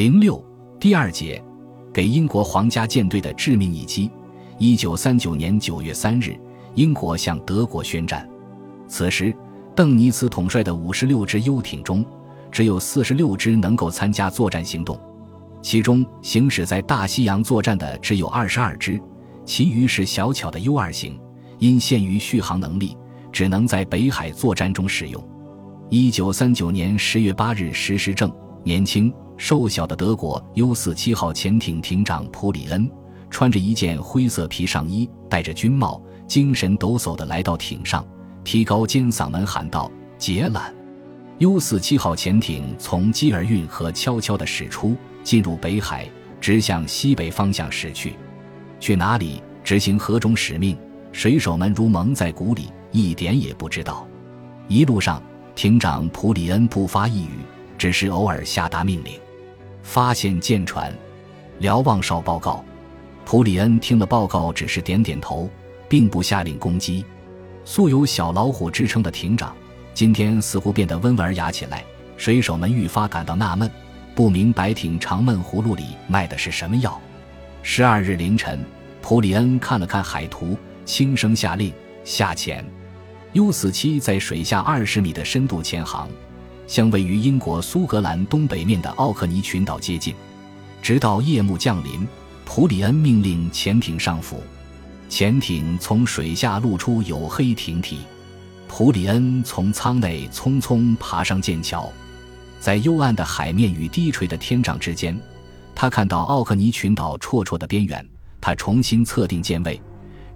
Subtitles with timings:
[0.00, 0.42] 零六
[0.80, 1.44] 第二节，
[1.92, 4.10] 给英国皇家舰队的致命一击。
[4.56, 6.34] 一九三九年九月三日，
[6.74, 8.26] 英国向德国宣战。
[8.88, 9.30] 此时，
[9.76, 12.02] 邓尼茨统帅的五十六支游艇中，
[12.50, 14.98] 只有四十六只能够参加作战行动，
[15.60, 18.98] 其中行驶在大西洋作战的只有二十二只，
[19.44, 21.20] 其余是小巧的 U 二型，
[21.58, 22.96] 因限于续航能力，
[23.30, 25.22] 只能在北海作战中使用。
[25.90, 28.32] 一九三九年十月八日，石时正
[28.64, 32.88] 年轻瘦小的德国 U 四七号潜艇艇长普里恩。
[33.30, 35.98] 穿着一件灰色皮上衣，戴着军帽，
[36.28, 38.06] 精神抖擞地来到艇上，
[38.44, 40.70] 提高尖嗓门喊道：“截缆
[41.38, 46.06] ！”U 四七号潜艇从基尔运河悄悄地驶出，进入北海，
[46.38, 48.16] 直向西北方向驶去。
[48.78, 49.42] 去哪里？
[49.64, 50.76] 执行何种使命？
[51.12, 54.06] 水手们如蒙在鼓里，一点也不知道。
[54.68, 55.22] 一路上，
[55.54, 57.38] 艇长普里恩不发一语，
[57.78, 59.14] 只是偶尔下达命令
[59.82, 60.92] ：“发现舰船，
[61.58, 62.64] 瞭望哨报告。”
[63.24, 65.48] 普里恩听了报告，只是点点头，
[65.88, 67.04] 并不下令攻击。
[67.64, 69.54] 素有“小老虎”之称的艇长，
[69.94, 71.84] 今天似乎变得温文尔雅起来。
[72.16, 73.70] 水手们愈发感到纳闷，
[74.14, 77.00] 不明白艇长闷葫芦里卖的是什么药。
[77.62, 78.64] 十二日凌晨，
[79.00, 81.72] 普里恩看了看海图，轻声下令
[82.04, 82.64] 下潜。
[83.34, 86.08] U 四七在水下二十米的深度潜航，
[86.70, 90.14] 向位于英国苏格兰东北面的奥克尼群岛接近，
[90.80, 92.06] 直到夜幕降临。
[92.44, 94.40] 普里恩命令潜艇上浮，
[95.08, 97.98] 潜艇从水下露出黝黑艇体。
[98.68, 101.92] 普里恩从舱内匆匆爬上剑桥，
[102.60, 105.20] 在幽暗的海面与低垂的天障之间，
[105.74, 108.08] 他看到奥克尼群岛绰绰的边缘。
[108.40, 109.80] 他重新测定舰位，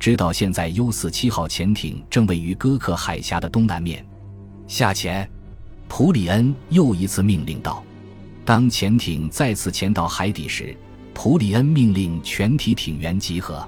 [0.00, 4.04] 知道现在 U 四七号潜艇正位于哥克海峡的东南面。
[4.66, 5.28] 下潜，
[5.96, 7.80] 普里恩又一次命令道。
[8.44, 10.76] 当潜艇再次潜到海底时。
[11.12, 13.64] 普里恩命令全体艇员集合。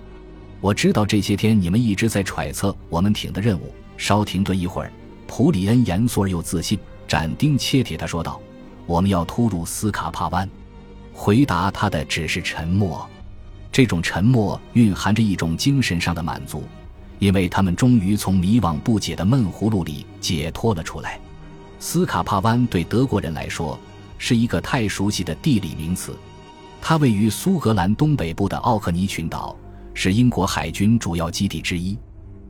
[0.60, 3.72] 我知道这些天你们一直在揣测我们艇的任务。
[3.96, 4.90] 稍停顿一会儿，
[5.28, 8.40] 普里恩严肃而又自信，斩钉切铁地说道
[8.86, 10.50] ：“我们要突入斯卡帕湾。”
[11.14, 13.08] 回答他的只是沉默。
[13.70, 16.64] 这种沉默蕴含着一种精神上的满足，
[17.20, 21.20] 因为他们终于从迷惘不解的闷葫芦里解脱了出来。
[21.78, 23.78] 斯卡帕湾对德国人来说
[24.18, 26.16] 是一个太熟悉的地理名词。
[26.80, 29.56] 它位于苏格兰东北部的奥克尼群岛，
[29.92, 31.98] 是英国海军主要基地之一。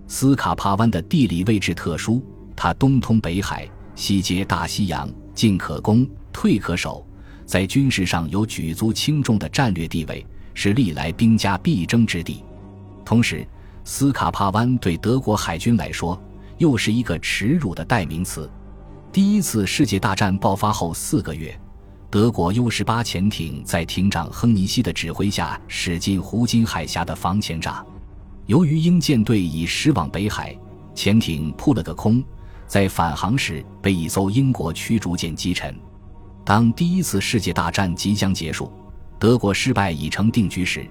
[0.06, 2.22] 斯卡帕湾的地理位置特殊，
[2.54, 7.04] 它东通北海，西接大西洋，进可攻，退可守，
[7.44, 12.44] 在军事上有举足轻重的战略地位，是历来兵家必争之地。
[13.04, 13.46] 同时，
[13.84, 16.20] 斯卡帕湾对德国海军来说
[16.58, 18.48] 又是一个耻辱的代名词。
[19.16, 21.58] 第一次世界大战爆发后四个月。
[22.10, 27.82] 德国 U 十八潜艇在艇长亨尼西的指挥下驶进胡金海峡的防潜闸，
[28.44, 30.54] 由于英舰队已驶往北海，
[30.94, 32.22] 潜艇扑了个空，
[32.66, 35.74] 在返航时被一艘英国驱逐舰击沉。
[36.44, 38.70] 当第一次世界大战即将结束，
[39.18, 40.86] 德国失败已成定局时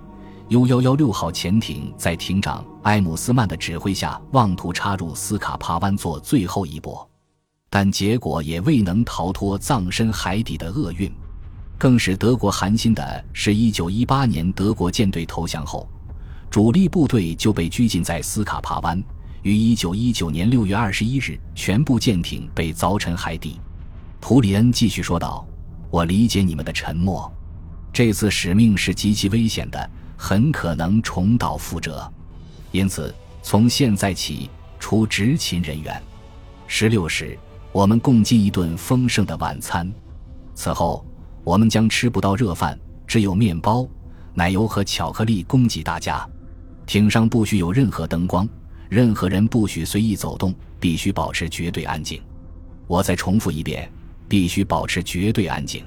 [0.49, 7.07] ，U 幺幺六号潜艇在艇长埃姆斯曼的指挥下妄图插入斯卡帕湾做最后一搏。
[7.77, 11.11] 但结果也未能逃脱葬身海底的厄运，
[11.77, 15.85] 更使德国寒心的是，一九一八年德国舰队投降后，
[16.49, 19.03] 主力部队就被拘禁在斯卡帕湾，
[19.41, 23.59] 于一九一九年六月二十一日，全部舰艇被凿沉海底。
[24.21, 25.45] 普里恩继续说道
[25.91, 27.29] ：“我理解你们的沉默，
[27.91, 32.09] 这次使命是极其危险的，很可能重蹈覆辙，
[32.71, 33.13] 因此
[33.43, 34.49] 从现在起，
[34.79, 36.01] 除执勤人员，
[36.67, 37.37] 十六时。”
[37.75, 39.93] 我们共进一顿丰盛的晚餐，
[40.53, 41.05] 此后
[41.43, 43.85] 我们将吃不到热饭，只有面包、
[44.33, 46.25] 奶油和巧克力供给大家。
[46.85, 48.47] 艇上不许有任何灯光，
[48.87, 52.21] 任何人不许随意走动，必须保持绝对安静。
[52.87, 53.91] 我再重复一遍，
[54.29, 55.83] 必须保持绝对安静。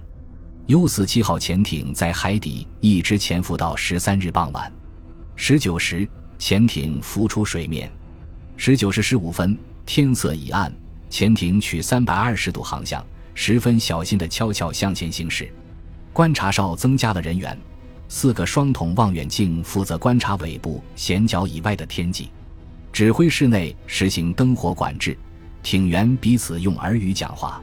[0.67, 4.71] U 四七号潜艇在海底一直潜伏到十三日傍晚，
[5.37, 6.07] 十九时
[6.39, 7.91] 潜艇浮出水面，
[8.59, 9.57] 十九时十五分
[9.87, 10.71] 天色已暗。
[11.11, 15.53] 潜艇取三百二十度航向，十分小心地悄悄向前行驶。
[16.13, 17.57] 观察哨增加了人员，
[18.09, 22.29] 四个双筒望远镜负责观察尾部舷角以外的天际。
[22.93, 25.17] 指挥室内实行灯火管制，
[25.63, 27.63] 艇员彼此用耳语讲话。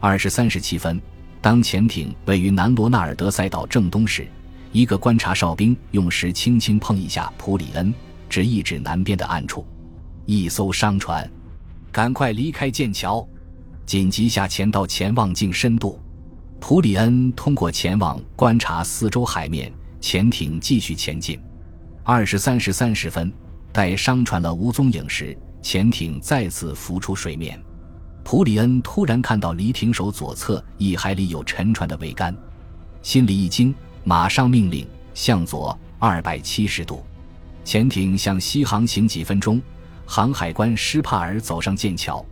[0.00, 1.00] 二十三十七分，
[1.40, 4.26] 当潜艇位于南罗纳尔德赛道正东时，
[4.72, 7.94] 一个观察哨兵用石轻轻碰一下普里恩，
[8.28, 9.64] 指一指南边的暗处，
[10.26, 11.30] 一艘商船。
[11.94, 13.24] 赶快离开剑桥，
[13.86, 15.96] 紧急下潜到潜望镜深度。
[16.58, 21.38] 普里恩通过前往观察四周海面，潜艇继续前进。
[22.02, 23.32] 二十三时三十分，
[23.72, 27.62] 待商船了无踪影时，潜艇再次浮出水面。
[28.24, 32.36] 普里恩突然看到离艇手左侧一海里有沉船的桅杆，
[33.02, 37.04] 心里一惊，马上命令向左二百七十度。
[37.62, 39.62] 潜艇向西航行几分钟，
[40.06, 42.24] 航海官施帕尔走上舰桥，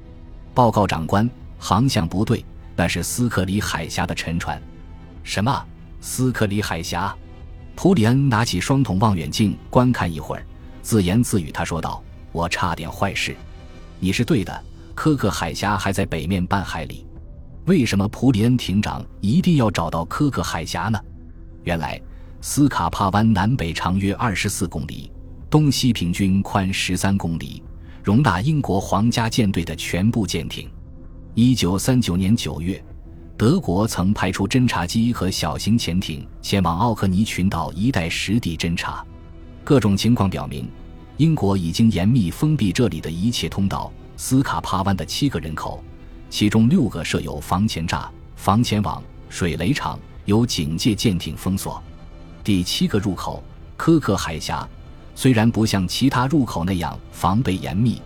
[0.55, 1.29] 报告长官，
[1.59, 2.45] 航向不对。
[2.75, 4.61] 那是斯克里海峡的沉船，
[5.23, 5.65] 什么？
[6.01, 7.15] 斯克里海峡？
[7.75, 10.45] 普里恩拿起双筒望远镜观看一会儿，
[10.83, 12.03] 自言自语：“他说道，
[12.33, 13.37] 我差点坏事。
[14.01, 14.65] 你是对的，
[14.95, 17.07] 科克海峡还在北面半海里。
[17.67, 20.99] 为什么普里恩艇长一定要找到科克海峡呢？
[21.65, 22.01] 原来，
[22.41, 25.13] 斯卡帕湾南北长约二十四公里，
[25.53, 27.63] 东西平均宽十三公里，
[28.03, 30.67] 容纳英国皇家舰队的全部舰艇。”
[31.37, 32.83] 一九三九年九月，
[33.37, 39.05] 德国曾派出侦察机和小型潜艇前往奥克尼群岛一带实地侦察。
[39.63, 40.67] 各种情况表明，
[41.19, 43.93] 英国已经严密封闭这里的一切通道。
[44.17, 45.85] 斯卡帕湾的七个人口，
[46.31, 51.83] 其中六个设有防潜栅、防潜网、水雷场，有警戒舰艇封锁。
[52.43, 53.45] 第七个入口
[53.77, 54.67] 科克海峡，
[55.15, 58.01] 虽然不像其他入口那样防备严密，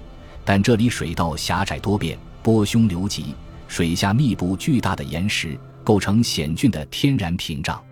[0.44, 2.19] 但这里水道狭窄多变。
[2.43, 3.35] 波汹流急，
[3.67, 7.82] 水下密布巨大的岩石，构成险峻的天然屏障。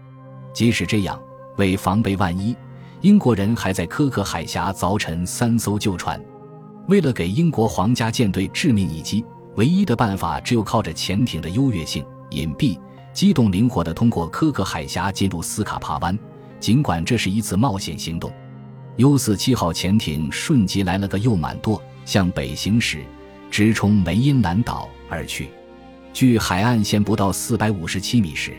[0.52, 1.20] 即使这样，
[1.56, 2.54] 为防备万一，
[3.00, 6.24] 英国人还在科克海峡凿沉三艘旧船。
[6.86, 9.24] 为了给英国皇家舰队致命一击，
[9.56, 12.78] 唯一的办法只有靠着潜艇的优越性、隐蔽、
[13.12, 16.16] 机动灵活地通过科克海峡进入斯卡帕湾。
[16.60, 18.32] 尽管这是一次冒险行动
[18.96, 23.02] ，U 四七号潜艇瞬即来了个右满舵，向北行驶。
[23.50, 25.48] 直冲梅因兰岛而去，
[26.12, 28.52] 距海岸线不到四百五十七米时，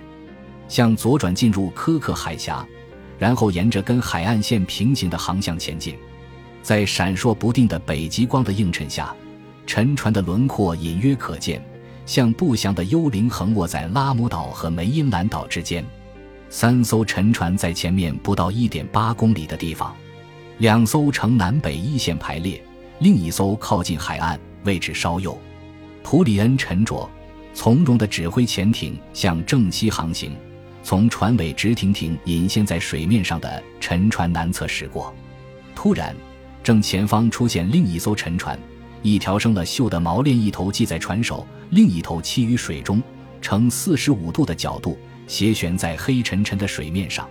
[0.69, 2.65] 向左转进入科克海峡，
[3.19, 5.97] 然后沿着跟海岸线平行的航向前进。
[6.61, 9.13] 在闪烁不定的北极光的映衬下，
[9.67, 11.61] 沉船的轮廓隐约可见，
[12.05, 15.83] 像不祥的幽灵横卧在拉姆岛和梅因兰岛之间。
[16.49, 19.93] 三艘沉船在前面不到一点八公里的地方，
[20.57, 22.63] 两艘呈南北一线排列，
[22.99, 24.39] 另一艘靠近海岸。
[24.63, 25.37] 位置稍右，
[26.01, 27.07] 普里恩沉着
[27.53, 30.35] 从容地指挥潜艇向正西航行，
[30.81, 35.13] 从船尾直挺挺隐现在水面上的沉船南侧驶过。
[35.75, 36.15] 突然，
[36.63, 38.57] 正前方出现另一艘沉船，
[39.03, 42.99] 一条生了锈的锚链一头系在船首，另一头栖于水中，
[43.39, 44.97] 呈四十五度的角度
[45.27, 47.29] 斜悬在黑沉沉的水面上。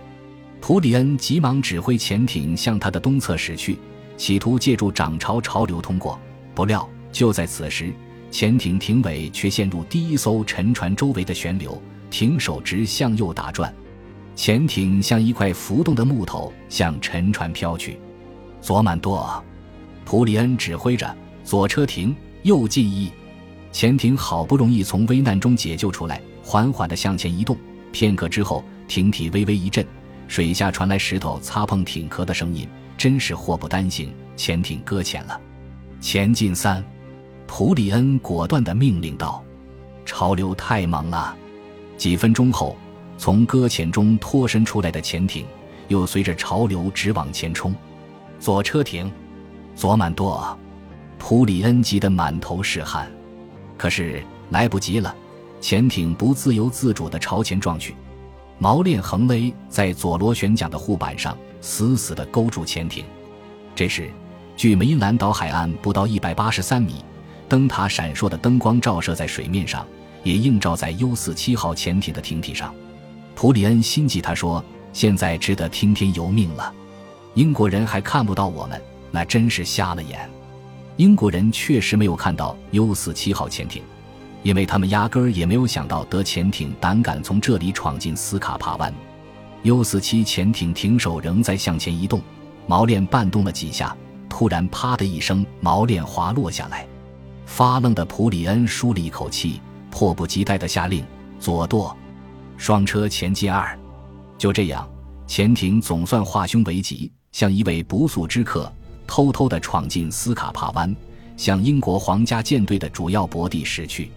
[0.67, 3.77] 普里恩急忙指挥潜艇向它的东侧驶去，
[4.17, 6.19] 企图借助涨潮潮流通过，
[6.55, 6.89] 不料。
[7.11, 7.93] 就在此时，
[8.31, 11.79] 潜艇艇尾却陷入第一艘沉船周围的旋流，
[12.09, 13.71] 艇手直向右打转，
[14.35, 17.99] 潜艇像一块浮动的木头向沉船飘去。
[18.59, 19.43] 左满舵，
[20.03, 23.11] 普里恩指挥着左车停，右进一。
[23.71, 27.55] 潜艇好不容易从危难中解救出来，缓缓地向前移动。
[27.91, 29.85] 片刻之后，艇体微微一震，
[30.27, 32.67] 水下传来石头擦碰艇壳的声音，
[32.97, 35.39] 真是祸不单行，潜艇搁浅了。
[35.99, 36.83] 前进三。
[37.47, 39.43] 普里恩果断地命令道
[40.03, 41.37] ：“潮流太猛了。”
[41.95, 42.75] 几分钟后，
[43.19, 45.45] 从搁浅中脱身出来的潜艇
[45.87, 47.73] 又随着潮流直往前冲。
[48.39, 49.11] 左车停，
[49.75, 50.57] 左满舵。
[51.19, 53.07] 普里恩急得满头是汗，
[53.77, 55.15] 可是来不及了，
[55.61, 57.95] 潜艇不自由自主地朝前撞去，
[58.59, 63.03] 锚链横勒在左螺旋桨的护板上，死死地勾住潜艇。
[63.75, 64.09] 这时，
[64.55, 67.03] 距梅兰岛海岸不到一百八十三米。
[67.47, 69.85] 灯塔闪烁的灯光照射在水面上，
[70.23, 72.73] 也映照在 U 四七号潜艇的艇体上。
[73.35, 76.73] 普里恩心急，他说：“现在只得听天由命了。
[77.35, 78.81] 英国人还看不到我们，
[79.11, 80.27] 那真是瞎了眼。
[80.97, 83.83] 英国人确实没有看到 U 四七号潜艇，
[84.45, 88.93] 因为他们压根儿也没有想到德潜艇胆敢从这里闯进斯卡帕湾。
[89.63, 92.21] U 四七潜艇艇手仍在向前移动，
[92.67, 93.97] 锚链绊动了几下，
[94.29, 96.85] 突然啪的一声，锚链滑落下来。”
[97.47, 99.59] 发愣的普里恩舒了一口气，
[99.89, 101.03] 迫不及待地下令
[101.41, 101.97] ：“左舵，
[102.55, 103.75] 双车前进二。”
[104.37, 104.87] 就这样，
[105.25, 108.71] 潜艇总算化凶为吉，像一位不速之客，
[109.07, 110.95] 偷偷地闯进斯卡帕湾，
[111.35, 114.11] 向英国皇家舰队的主要泊地驶去。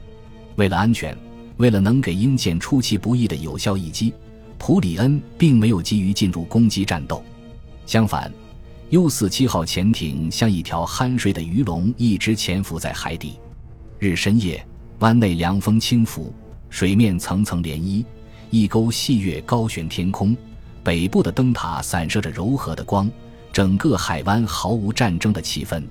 [0.59, 1.17] 为了安全，
[1.59, 4.13] 为了能给英舰出其不意的有效一击，
[4.59, 7.23] 普里恩并没有急于进入攻击战斗，
[7.87, 8.31] 相反。
[8.91, 13.39] U 四七号潜艇像一条酣睡的鱼龙，一直潜伏在海底。
[14.01, 14.67] 日深夜，
[14.99, 16.35] 湾内凉风轻拂，
[16.71, 18.05] 水面层层涟漪，
[18.51, 20.37] 一钩细月高悬天空。
[20.83, 23.09] 北部的灯塔散射着柔和的光，
[23.53, 25.85] 整个海湾毫无战争的气氛。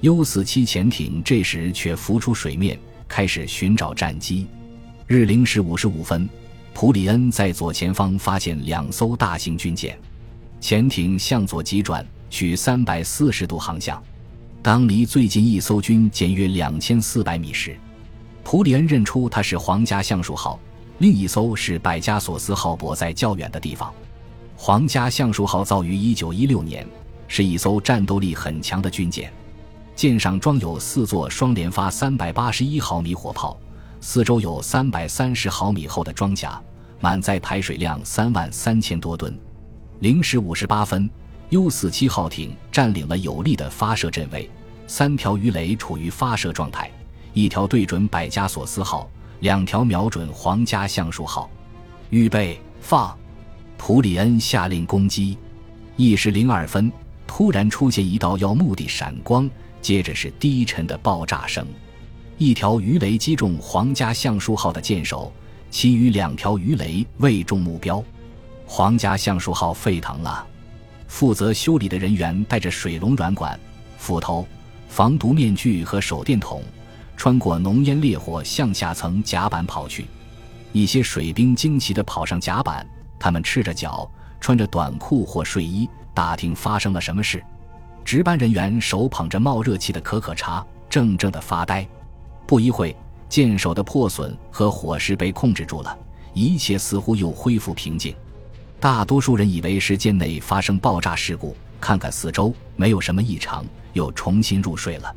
[0.00, 4.46] U 四七潜艇这时却浮出水面，开始寻找战机。
[5.06, 6.28] 日零时五十五分，
[6.74, 9.98] 普里恩在左前方发现两艘大型军舰，
[10.60, 14.00] 潜艇向左急转，取三百四十度航向。
[14.62, 17.76] 当离最近一艘军舰约两千四百米时，
[18.44, 20.60] 普里恩认出它是皇家橡树号，
[20.98, 23.92] 另一艘是百加索斯号泊在较远的地方。
[24.56, 26.86] 皇家橡树号造于一九一六年，
[27.28, 29.32] 是一艘战斗力很强的军舰。
[29.98, 33.58] 舰上装有四座双连发三百八十一毫米火炮，
[34.00, 36.62] 四周有三百三十毫米厚的装甲，
[37.00, 39.36] 满载排水量三万三千多吨。
[39.98, 41.10] 零时五十八分
[41.48, 44.48] ，U 四七号艇占领了有利的发射阵位，
[44.86, 46.88] 三条鱼雷处于发射状态，
[47.32, 51.50] 一条对准百加索斯号，两条瞄准皇家橡树号。
[52.10, 53.18] 预备放，
[53.76, 55.36] 普里恩下令攻击。
[55.96, 56.92] 一时零二分，
[57.26, 59.50] 突然出现一道要目的闪光。
[59.80, 61.66] 接着是低沉的爆炸声，
[62.36, 65.32] 一条鱼雷击中皇家橡树号的舰首，
[65.70, 68.02] 其余两条鱼雷未中目标。
[68.66, 70.46] 皇家橡树号沸腾了，
[71.06, 73.58] 负责修理的人员带着水龙软管、
[73.96, 74.46] 斧头、
[74.88, 76.62] 防毒面具和手电筒，
[77.16, 80.06] 穿过浓烟烈火向下层甲板跑去。
[80.72, 82.86] 一些水兵惊奇地跑上甲板，
[83.18, 87.42] 他们赤着脚，穿着短裤或睡衣，打听发生了什么事。
[88.08, 91.86] 值班人员手捧着冒热气的可可茶，怔怔的发呆。
[92.46, 92.96] 不一会，
[93.28, 95.94] 舰首的破损和火势被控制住了，
[96.32, 98.16] 一切似乎又恢复平静。
[98.80, 103.62] 大多数人以为是舰内发生爆炸事故，看看四周没有什么异常，
[103.92, 105.14] 又重新入睡了。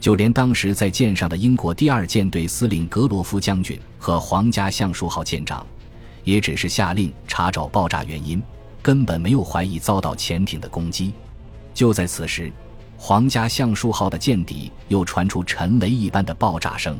[0.00, 5.64] 就连当时在舰上的英国第二舰队司令格罗夫将军和皇家橡树号舰长，
[6.24, 8.42] 也只是下令查找爆炸原因，
[8.82, 11.12] 根本没有怀疑遭到潜艇的攻击。
[11.74, 12.50] 就在此时，
[12.96, 16.96] 皇家橡树号的舰底又传出沉雷一般的爆炸声。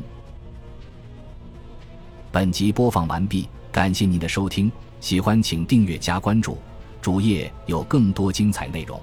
[2.29, 6.57] 本集播放完毕，感谢您的收听，喜欢请订阅加关注，
[7.01, 8.99] 主页有更多精彩内容。